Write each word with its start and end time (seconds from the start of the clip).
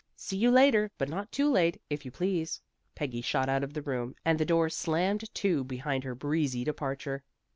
"See 0.15 0.35
you 0.37 0.49
later, 0.49 0.89
but 0.97 1.09
not 1.09 1.37
late, 1.37 1.79
if 1.87 2.05
you 2.05 2.09
please." 2.11 2.59
Peggy 2.95 3.21
shot 3.21 3.47
out 3.47 3.63
of 3.63 3.75
the 3.75 3.83
room, 3.83 4.15
and 4.25 4.39
the 4.39 4.45
door 4.45 4.67
slammed 4.67 5.31
to 5.35 5.63
behind 5.63 6.03
her 6.05 6.15
breezy 6.15 6.63
departure. 6.63 7.23